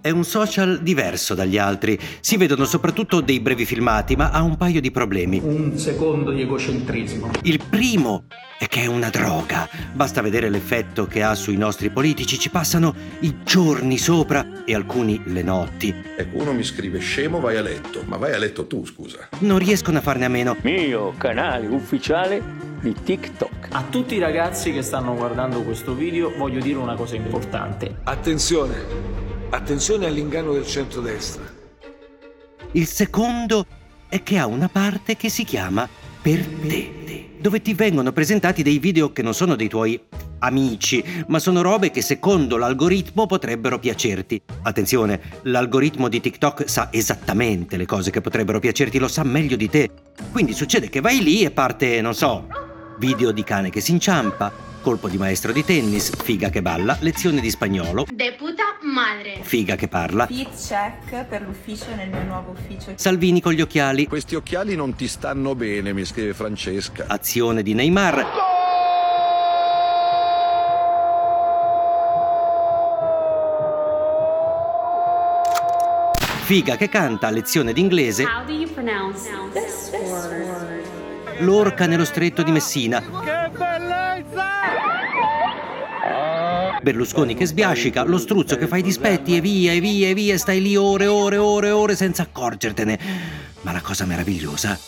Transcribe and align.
è 0.00 0.10
un 0.10 0.24
social 0.24 0.80
diverso 0.82 1.34
dagli 1.34 1.58
altri. 1.58 1.98
Si 2.20 2.36
vedono 2.36 2.64
soprattutto 2.64 3.20
dei 3.20 3.40
brevi 3.40 3.64
filmati, 3.64 4.16
ma 4.16 4.30
ha 4.30 4.42
un 4.42 4.56
paio 4.56 4.80
di 4.80 4.90
problemi. 4.90 5.40
Un 5.42 5.76
secondo 5.78 6.30
di 6.30 6.42
egocentrismo. 6.42 7.30
Il 7.42 7.60
primo 7.68 8.24
è 8.58 8.66
che 8.66 8.82
è 8.82 8.86
una 8.86 9.08
droga. 9.08 9.68
Basta 9.92 10.20
vedere 10.20 10.50
l'effetto 10.50 11.06
che 11.06 11.22
ha 11.22 11.34
sui 11.34 11.56
nostri 11.56 11.90
politici. 11.90 12.38
Ci 12.38 12.50
passano 12.50 12.94
i 13.20 13.36
giorni 13.44 13.98
sopra 13.98 14.64
e 14.64 14.74
alcuni 14.74 15.20
le 15.26 15.42
notti. 15.42 15.94
Ecco, 16.16 16.38
uno 16.38 16.52
mi 16.52 16.64
scrive 16.64 16.98
scemo, 16.98 17.40
vai 17.40 17.56
a 17.56 17.62
letto. 17.62 18.02
Ma 18.06 18.16
vai 18.16 18.32
a 18.32 18.38
letto 18.38 18.66
tu, 18.66 18.84
scusa. 18.84 19.28
Non 19.40 19.58
riescono 19.58 19.98
a 19.98 20.00
farne 20.00 20.24
a 20.24 20.28
meno. 20.28 20.56
Mio 20.62 21.14
canale 21.16 21.66
ufficiale 21.66 22.42
di 22.80 22.94
TikTok. 22.94 23.68
A 23.70 23.84
tutti 23.88 24.14
i 24.14 24.18
ragazzi 24.18 24.72
che 24.72 24.82
stanno 24.82 25.14
guardando 25.14 25.62
questo 25.62 25.94
video 25.94 26.32
voglio 26.36 26.60
dire 26.60 26.78
una 26.78 26.94
cosa 26.94 27.16
importante. 27.16 27.96
Attenzione, 28.04 29.26
attenzione 29.50 30.06
all'inganno 30.06 30.52
del 30.52 30.66
centrodestra. 30.66 31.42
Il 32.72 32.86
secondo 32.86 33.66
è 34.08 34.22
che 34.22 34.38
ha 34.38 34.46
una 34.46 34.68
parte 34.68 35.16
che 35.16 35.28
si 35.28 35.44
chiama 35.44 35.88
Per 36.20 36.44
te, 36.46 37.30
dove 37.40 37.62
ti 37.62 37.74
vengono 37.74 38.12
presentati 38.12 38.62
dei 38.62 38.78
video 38.78 39.12
che 39.12 39.22
non 39.22 39.32
sono 39.32 39.54
dei 39.54 39.68
tuoi 39.68 39.98
amici, 40.40 41.02
ma 41.28 41.38
sono 41.38 41.62
robe 41.62 41.90
che 41.90 42.02
secondo 42.02 42.56
l'algoritmo 42.56 43.26
potrebbero 43.26 43.78
piacerti. 43.78 44.40
Attenzione, 44.62 45.20
l'algoritmo 45.42 46.08
di 46.08 46.20
TikTok 46.20 46.68
sa 46.68 46.88
esattamente 46.92 47.76
le 47.76 47.86
cose 47.86 48.10
che 48.10 48.20
potrebbero 48.20 48.58
piacerti, 48.58 48.98
lo 48.98 49.08
sa 49.08 49.24
meglio 49.24 49.56
di 49.56 49.70
te. 49.70 49.90
Quindi 50.30 50.52
succede 50.52 50.88
che 50.90 51.00
vai 51.00 51.22
lì 51.22 51.42
e 51.42 51.50
parte, 51.50 52.00
non 52.00 52.14
so, 52.14 52.46
video 52.98 53.32
di 53.32 53.44
cane 53.44 53.70
che 53.70 53.80
si 53.80 53.92
inciampa, 53.92 54.52
colpo 54.82 55.08
di 55.08 55.16
maestro 55.16 55.52
di 55.52 55.64
tennis, 55.64 56.10
figa 56.22 56.50
che 56.50 56.62
balla, 56.62 56.96
lezione 57.00 57.40
di 57.40 57.50
spagnolo, 57.50 58.06
De 58.12 58.34
puta 58.34 58.67
madre. 58.82 59.38
figa 59.42 59.74
che 59.76 59.88
parla, 59.88 60.26
Fit 60.26 60.48
check 60.54 61.24
per 61.26 61.42
l'ufficio 61.42 61.94
nel 61.94 62.08
mio 62.08 62.22
nuovo 62.24 62.52
ufficio. 62.52 62.92
Salvini 62.94 63.40
con 63.40 63.52
gli 63.52 63.60
occhiali, 63.60 64.06
Questi 64.06 64.34
occhiali 64.34 64.74
non 64.76 64.94
ti 64.94 65.08
stanno 65.08 65.54
bene, 65.54 65.92
mi 65.92 66.04
scrive 66.04 66.34
Francesca. 66.34 67.04
azione 67.08 67.62
di 67.62 67.74
Neymar. 67.74 68.26
Figa 76.44 76.76
che 76.76 76.88
canta, 76.88 77.28
lezione 77.30 77.72
d'inglese, 77.74 78.24
How 78.24 78.44
do 78.46 78.52
you 78.52 78.70
pronounce 78.72 79.28
this 79.52 79.90
word? 79.92 80.86
l'orca 81.40 81.86
nello 81.86 82.04
stretto 82.06 82.42
di 82.42 82.50
Messina. 82.50 83.02
Berlusconi 86.80 87.34
che 87.34 87.46
sbiascica, 87.46 88.04
lo 88.04 88.18
struzzo 88.18 88.56
che 88.56 88.66
fa 88.66 88.76
i 88.76 88.82
dispetti 88.82 89.36
e 89.36 89.40
via 89.40 89.72
e 89.72 89.80
via 89.80 90.08
e 90.08 90.14
via, 90.14 90.38
stai 90.38 90.62
lì 90.62 90.76
ore 90.76 91.04
e 91.04 91.08
ore 91.08 91.36
e 91.36 91.38
ore 91.38 91.70
ore 91.70 91.96
senza 91.96 92.22
accorgertene. 92.22 92.98
Ma 93.62 93.72
la 93.72 93.80
cosa 93.80 94.04
meravigliosa 94.04 94.78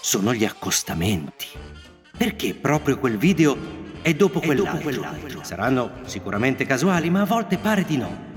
sono 0.00 0.34
gli 0.34 0.44
accostamenti. 0.44 1.46
Perché 2.16 2.54
proprio 2.54 2.98
quel 2.98 3.16
video 3.16 3.56
è 4.02 4.14
dopo 4.14 4.40
quell'altro? 4.40 5.42
Saranno 5.42 5.90
sicuramente 6.04 6.64
casuali, 6.64 7.10
ma 7.10 7.20
a 7.20 7.26
volte 7.26 7.58
pare 7.58 7.84
di 7.84 7.96
no. 7.96 8.34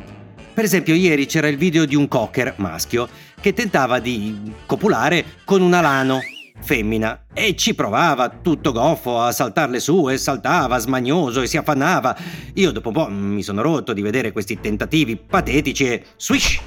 Per 0.53 0.63
esempio, 0.63 0.93
ieri 0.93 1.25
c'era 1.25 1.47
il 1.47 1.57
video 1.57 1.85
di 1.85 1.95
un 1.95 2.07
cocker 2.07 2.55
maschio 2.57 3.07
che 3.39 3.53
tentava 3.53 3.99
di 3.99 4.53
copulare 4.65 5.23
con 5.45 5.61
un 5.61 5.73
alano 5.73 6.19
femmina 6.61 7.25
e 7.33 7.55
ci 7.55 7.73
provava 7.73 8.29
tutto 8.29 8.71
goffo 8.71 9.19
a 9.19 9.31
saltarle 9.31 9.79
su 9.79 10.09
e 10.09 10.17
saltava 10.17 10.77
smagnoso 10.77 11.41
e 11.41 11.47
si 11.47 11.57
affannava. 11.57 12.15
Io 12.55 12.71
dopo 12.71 12.89
un 12.89 12.93
po' 12.93 13.07
mi 13.09 13.43
sono 13.43 13.61
rotto 13.61 13.93
di 13.93 14.01
vedere 14.01 14.31
questi 14.31 14.59
tentativi 14.59 15.15
patetici 15.15 15.85
e 15.85 16.03
swish! 16.17 16.59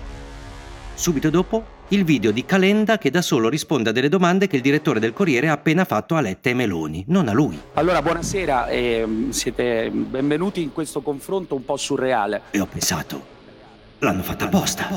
Subito 0.95 1.31
dopo 1.31 1.81
il 1.89 2.05
video 2.05 2.31
di 2.31 2.45
Calenda 2.45 2.97
che 2.97 3.11
da 3.11 3.23
solo 3.23 3.49
risponde 3.49 3.91
a 3.91 3.93
delle 3.93 4.09
domande 4.09 4.47
che 4.47 4.57
il 4.57 4.63
direttore 4.63 5.01
del 5.01 5.13
Corriere 5.13 5.49
ha 5.49 5.53
appena 5.53 5.85
fatto 5.85 6.15
a 6.15 6.21
Letta 6.21 6.49
e 6.49 6.55
Meloni, 6.55 7.05
non 7.09 7.29
a 7.29 7.33
lui. 7.33 7.61
Allora, 7.75 8.01
buonasera, 8.01 8.69
ehm, 8.69 9.31
siete 9.31 9.91
benvenuti 9.91 10.63
in 10.63 10.73
questo 10.73 11.01
confronto 11.01 11.55
un 11.55 11.65
po' 11.65 11.77
surreale. 11.77 12.43
E 12.51 12.61
ho 12.61 12.67
pensato, 12.67 13.21
l'hanno 13.99 14.23
fatta 14.23 14.45
apposta, 14.45 14.89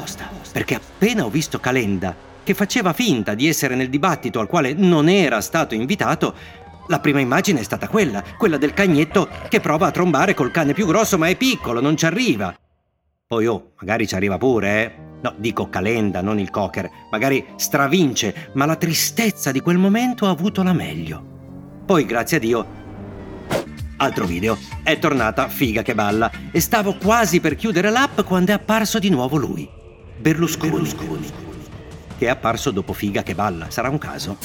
perché 0.51 0.75
appena 0.75 1.25
ho 1.25 1.29
visto 1.29 1.59
Calenda, 1.59 2.15
che 2.45 2.53
faceva 2.53 2.93
finta 2.93 3.33
di 3.33 3.49
essere 3.49 3.75
nel 3.75 3.89
dibattito 3.89 4.39
al 4.39 4.47
quale 4.47 4.71
non 4.73 5.09
era 5.09 5.41
stato 5.41 5.75
invitato, 5.75 6.33
la 6.87 7.01
prima 7.01 7.19
immagine 7.19 7.59
è 7.59 7.63
stata 7.63 7.89
quella, 7.89 8.23
quella 8.37 8.55
del 8.55 8.73
cagnetto 8.73 9.27
che 9.49 9.59
prova 9.59 9.87
a 9.87 9.91
trombare 9.91 10.33
col 10.33 10.51
cane 10.51 10.71
più 10.71 10.85
grosso 10.85 11.17
ma 11.17 11.27
è 11.27 11.35
piccolo, 11.35 11.81
non 11.81 11.97
ci 11.97 12.05
arriva. 12.05 12.55
Poi 13.27 13.47
oh, 13.47 13.73
magari 13.79 14.07
ci 14.07 14.15
arriva 14.15 14.37
pure, 14.37 14.83
eh? 14.83 15.03
No, 15.21 15.33
dico 15.37 15.67
Calenda, 15.69 16.21
non 16.21 16.39
il 16.39 16.51
cocker. 16.51 16.89
Magari 17.11 17.43
stravince, 17.55 18.51
ma 18.53 18.65
la 18.65 18.75
tristezza 18.75 19.51
di 19.51 19.59
quel 19.59 19.77
momento 19.77 20.27
ha 20.27 20.29
avuto 20.29 20.61
la 20.61 20.73
meglio. 20.73 21.33
Poi, 21.85 22.05
grazie 22.05 22.37
a 22.37 22.39
Dio, 22.39 22.67
Altro 23.97 24.25
video. 24.25 24.57
È 24.83 24.99
tornata 24.99 25.47
figa 25.47 25.81
che 25.81 25.95
balla 25.95 26.29
e 26.51 26.59
stavo 26.59 26.95
quasi 26.95 27.39
per 27.39 27.55
chiudere 27.55 27.89
l'app 27.89 28.21
quando 28.21 28.51
è 28.51 28.55
apparso 28.55 28.99
di 28.99 29.09
nuovo 29.09 29.37
lui. 29.37 29.69
Berlusconi. 30.17 31.54
Che 32.17 32.25
è 32.25 32.29
apparso 32.29 32.71
dopo 32.71 32.93
figa 32.93 33.23
che 33.23 33.35
balla. 33.35 33.69
Sarà 33.69 33.89
un 33.89 33.97
caso? 33.97 34.37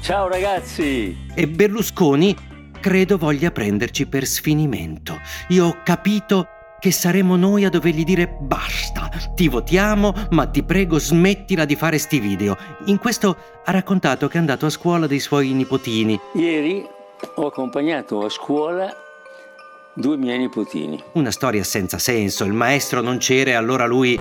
Ciao 0.00 0.28
ragazzi! 0.28 1.16
E 1.34 1.48
Berlusconi 1.48 2.36
credo 2.80 3.16
voglia 3.16 3.50
prenderci 3.50 4.06
per 4.06 4.26
sfinimento. 4.26 5.18
Io 5.48 5.66
ho 5.66 5.76
capito 5.82 6.48
che 6.78 6.90
saremo 6.90 7.36
noi 7.36 7.64
a 7.64 7.70
dovergli 7.70 8.04
dire 8.04 8.28
basta, 8.28 9.08
ti 9.34 9.48
votiamo, 9.48 10.12
ma 10.32 10.46
ti 10.46 10.62
prego 10.62 10.98
smettila 10.98 11.64
di 11.64 11.76
fare 11.76 11.96
sti 11.96 12.18
video. 12.18 12.58
In 12.86 12.98
questo 12.98 13.36
ha 13.64 13.72
raccontato 13.72 14.28
che 14.28 14.36
è 14.36 14.40
andato 14.40 14.66
a 14.66 14.70
scuola 14.70 15.06
dei 15.06 15.20
suoi 15.20 15.52
nipotini 15.52 16.20
Ieri 16.34 16.86
ho 17.36 17.46
accompagnato 17.46 18.22
a 18.22 18.28
scuola 18.28 18.94
due 19.94 20.16
miei 20.18 20.36
nipotini. 20.36 21.02
Una 21.12 21.30
storia 21.30 21.64
senza 21.64 21.98
senso, 21.98 22.44
il 22.44 22.52
maestro 22.52 23.00
non 23.00 23.16
c'era 23.16 23.52
e 23.52 23.54
allora 23.54 23.86
lui... 23.86 24.20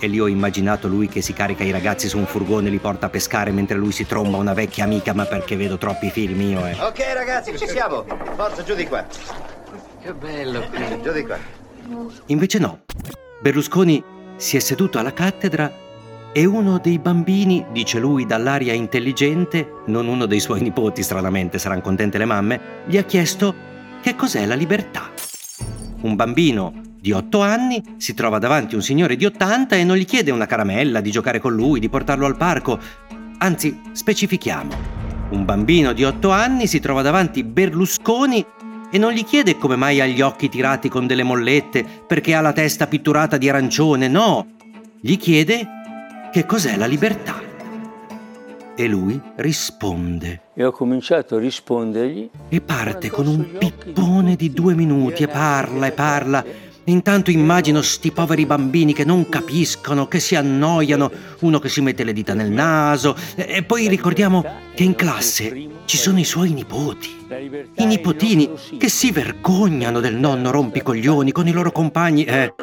E 0.00 0.06
lì 0.06 0.20
ho 0.20 0.28
immaginato 0.28 0.86
lui 0.86 1.08
che 1.08 1.20
si 1.20 1.32
carica 1.32 1.64
i 1.64 1.70
ragazzi 1.70 2.08
su 2.08 2.18
un 2.18 2.26
furgone 2.26 2.68
e 2.68 2.70
li 2.70 2.78
porta 2.78 3.06
a 3.06 3.08
pescare 3.08 3.50
mentre 3.50 3.76
lui 3.76 3.90
si 3.90 4.06
tromba 4.06 4.36
una 4.36 4.54
vecchia 4.54 4.84
amica, 4.84 5.12
ma 5.12 5.24
perché 5.24 5.56
vedo 5.56 5.76
troppi 5.76 6.10
film 6.10 6.40
io, 6.40 6.64
eh. 6.66 6.76
Ok 6.80 7.12
ragazzi, 7.14 7.56
ci 7.58 7.66
siamo. 7.66 8.04
Forza, 8.36 8.62
giù 8.62 8.74
di 8.74 8.86
qua. 8.86 9.04
Che 10.02 10.12
bello 10.14 10.60
qui. 10.70 11.02
Giù 11.02 11.12
di 11.12 11.24
qua. 11.24 11.36
Invece 12.26 12.58
no. 12.58 12.80
Berlusconi 13.40 14.02
si 14.36 14.56
è 14.56 14.60
seduto 14.60 14.98
alla 14.98 15.12
cattedra 15.12 15.86
e 16.32 16.44
uno 16.44 16.78
dei 16.78 16.98
bambini, 16.98 17.66
dice 17.72 17.98
lui 17.98 18.24
dall'aria 18.24 18.72
intelligente, 18.72 19.82
non 19.86 20.06
uno 20.06 20.26
dei 20.26 20.40
suoi 20.40 20.60
nipoti, 20.60 21.02
stranamente 21.02 21.58
saranno 21.58 21.80
contente 21.80 22.18
le 22.18 22.24
mamme, 22.24 22.60
gli 22.86 22.96
ha 22.96 23.02
chiesto 23.02 23.54
che 24.00 24.14
cos'è 24.14 24.46
la 24.46 24.54
libertà. 24.54 25.10
Un 26.02 26.14
bambino 26.14 26.86
di 27.00 27.12
8 27.12 27.40
anni 27.40 27.82
si 27.96 28.12
trova 28.12 28.38
davanti 28.38 28.74
un 28.74 28.82
signore 28.82 29.16
di 29.16 29.24
80 29.24 29.76
e 29.76 29.84
non 29.84 29.96
gli 29.96 30.04
chiede 30.04 30.30
una 30.30 30.46
caramella, 30.46 31.00
di 31.00 31.10
giocare 31.10 31.38
con 31.38 31.54
lui, 31.54 31.80
di 31.80 31.88
portarlo 31.88 32.26
al 32.26 32.36
parco. 32.36 32.78
Anzi, 33.38 33.80
specifichiamo. 33.92 34.72
Un 35.30 35.44
bambino 35.44 35.92
di 35.92 36.04
8 36.04 36.30
anni 36.30 36.66
si 36.66 36.80
trova 36.80 37.02
davanti 37.02 37.44
Berlusconi 37.44 38.44
e 38.90 38.98
non 38.98 39.12
gli 39.12 39.24
chiede 39.24 39.58
come 39.58 39.76
mai 39.76 40.00
ha 40.00 40.06
gli 40.06 40.20
occhi 40.20 40.48
tirati 40.48 40.88
con 40.88 41.06
delle 41.06 41.22
mollette, 41.22 41.84
perché 42.06 42.34
ha 42.34 42.40
la 42.40 42.52
testa 42.52 42.86
pitturata 42.86 43.36
di 43.36 43.48
arancione, 43.48 44.08
no. 44.08 44.46
Gli 45.00 45.16
chiede 45.18 45.66
che 46.32 46.46
cos'è 46.46 46.76
la 46.76 46.86
libertà. 46.86 47.40
E 48.74 48.86
lui 48.86 49.20
risponde. 49.36 50.42
E 50.54 50.64
ho 50.64 50.70
cominciato 50.72 51.36
a 51.36 51.38
rispondergli. 51.38 52.30
E 52.48 52.60
parte 52.60 53.10
con 53.10 53.26
un 53.26 53.46
pippone 53.58 54.36
di 54.36 54.52
due 54.52 54.74
minuti 54.74 55.24
e 55.24 55.28
parla 55.28 55.86
e 55.86 55.92
parla. 55.92 56.44
Intanto 56.88 57.30
immagino 57.30 57.82
sti 57.82 58.12
poveri 58.12 58.46
bambini 58.46 58.94
che 58.94 59.04
non 59.04 59.28
capiscono, 59.28 60.08
che 60.08 60.20
si 60.20 60.34
annoiano, 60.36 61.10
uno 61.40 61.58
che 61.58 61.68
si 61.68 61.82
mette 61.82 62.02
le 62.02 62.14
dita 62.14 62.32
nel 62.32 62.50
naso. 62.50 63.14
E 63.34 63.62
poi 63.62 63.88
ricordiamo 63.88 64.42
che 64.74 64.84
in 64.84 64.94
classe 64.94 65.68
ci 65.84 65.98
sono 65.98 66.18
i 66.18 66.24
suoi 66.24 66.52
nipoti. 66.52 67.26
I 67.74 67.84
nipotini 67.84 68.50
che 68.78 68.88
si 68.88 69.10
vergognano 69.10 70.00
del 70.00 70.16
nonno 70.16 70.50
rompicoglioni 70.50 71.30
con 71.30 71.46
i 71.46 71.52
loro 71.52 71.72
compagni. 71.72 72.24
Eh. 72.24 72.54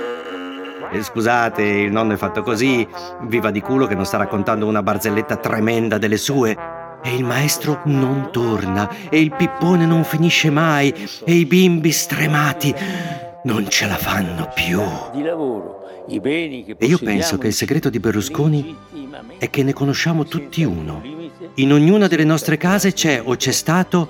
Scusate, 1.02 1.62
il 1.62 1.92
nonno 1.92 2.14
è 2.14 2.18
fatto 2.18 2.42
così, 2.42 2.88
viva 3.28 3.52
di 3.52 3.62
culo 3.62 3.86
che 3.86 3.96
non 3.96 4.06
sta 4.06 4.18
raccontando 4.18 4.66
una 4.66 4.82
barzelletta 4.82 5.36
tremenda 5.36 6.00
delle 6.00 6.18
sue. 6.18 6.58
E 7.04 7.14
il 7.14 7.24
maestro 7.24 7.82
non 7.86 8.30
torna, 8.32 8.90
e 9.10 9.22
il 9.22 9.36
pippone 9.36 9.86
non 9.86 10.04
finisce 10.04 10.50
mai, 10.50 10.92
e 11.24 11.34
i 11.34 11.46
bimbi 11.46 11.92
stremati 11.92 12.74
non 13.46 13.68
ce 13.70 13.88
la 13.88 13.96
fanno 13.96 14.52
più. 14.54 14.82
Di 15.14 15.22
lavoro, 15.22 16.04
i 16.08 16.20
beni 16.20 16.64
che 16.66 16.76
E 16.78 16.86
io 16.86 16.98
penso 16.98 17.38
che 17.38 17.48
il 17.48 17.54
segreto 17.54 17.90
di 17.90 18.00
Berlusconi 18.00 18.76
è 19.38 19.50
che 19.50 19.64
ne 19.64 19.74
conosciamo 19.74 20.26
tutti 20.26 20.64
uno. 20.64 21.02
In 21.56 21.72
ognuna 21.72 22.08
delle 22.08 22.24
nostre 22.24 22.58
case 22.58 22.94
c'è 22.94 23.22
o 23.24 23.36
c'è 23.36 23.52
stato 23.52 24.10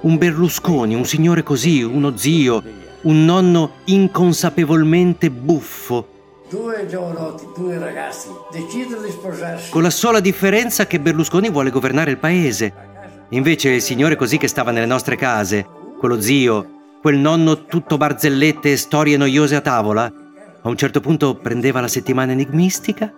un 0.00 0.18
Berlusconi, 0.18 0.94
un 0.94 1.04
signore 1.04 1.42
così, 1.44 1.82
uno 1.82 2.16
zio, 2.16 2.62
un 3.02 3.24
nonno 3.24 3.70
inconsapevolmente 3.84 5.30
buffo. 5.30 6.08
Due 6.50 6.86
giovanotti, 6.88 7.46
due 7.56 7.78
ragazzi, 7.78 8.28
decidono 8.50 9.02
di 9.02 9.10
sposarsi. 9.10 9.70
Con 9.70 9.82
la 9.82 9.90
sola 9.90 10.18
differenza 10.18 10.86
che 10.86 11.00
Berlusconi 11.00 11.50
vuole 11.50 11.70
governare 11.70 12.10
il 12.10 12.18
paese. 12.18 12.90
Invece 13.30 13.70
il 13.70 13.80
signore 13.80 14.16
così 14.16 14.36
che 14.38 14.48
stava 14.48 14.72
nelle 14.72 14.86
nostre 14.86 15.16
case, 15.16 15.66
quello 15.98 16.20
zio, 16.20 16.81
quel 17.02 17.18
nonno 17.18 17.64
tutto 17.64 17.96
barzellette 17.96 18.70
e 18.70 18.76
storie 18.76 19.16
noiose 19.16 19.56
a 19.56 19.60
tavola, 19.60 20.04
a 20.04 20.68
un 20.68 20.76
certo 20.76 21.00
punto 21.00 21.34
prendeva 21.34 21.80
la 21.80 21.88
settimana 21.88 22.30
enigmistica, 22.30 23.12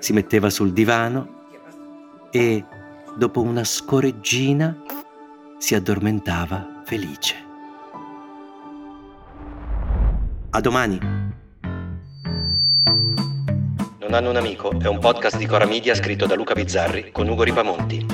si 0.00 0.12
metteva 0.12 0.50
sul 0.50 0.72
divano 0.72 1.46
e, 2.32 2.64
dopo 3.16 3.40
una 3.40 3.62
scoreggina, 3.62 4.76
si 5.58 5.76
addormentava 5.76 6.82
felice. 6.84 7.36
A 10.50 10.60
domani. 10.60 10.98
Non 14.00 14.12
hanno 14.12 14.30
un 14.30 14.36
amico 14.36 14.76
è 14.80 14.88
un 14.88 14.98
podcast 14.98 15.38
di 15.38 15.46
Cora 15.46 15.66
Media 15.66 15.94
scritto 15.94 16.26
da 16.26 16.34
Luca 16.34 16.54
Bizzarri 16.54 17.12
con 17.12 17.28
Ugo 17.28 17.44
Ripamonti. 17.44 18.04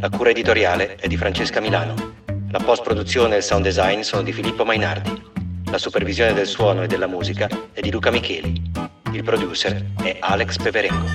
La 0.00 0.08
cura 0.08 0.30
editoriale 0.30 0.94
è 0.94 1.08
di 1.08 1.18
Francesca 1.18 1.60
Milano. 1.60 2.15
La 2.50 2.60
post-produzione 2.60 3.34
e 3.34 3.38
il 3.38 3.42
sound 3.42 3.64
design 3.64 4.02
sono 4.02 4.22
di 4.22 4.32
Filippo 4.32 4.64
Mainardi. 4.64 5.20
La 5.64 5.78
supervisione 5.78 6.32
del 6.32 6.46
suono 6.46 6.82
e 6.82 6.86
della 6.86 7.08
musica 7.08 7.48
è 7.72 7.80
di 7.80 7.90
Luca 7.90 8.10
Micheli. 8.10 8.70
Il 9.12 9.24
producer 9.24 9.92
è 10.00 10.18
Alex 10.20 10.56
Peverengo. 10.56 11.06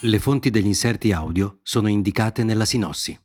Le 0.00 0.18
fonti 0.18 0.48
degli 0.48 0.66
inserti 0.66 1.12
audio 1.12 1.58
sono 1.62 1.88
indicate 1.88 2.42
nella 2.42 2.64
sinossi. 2.64 3.18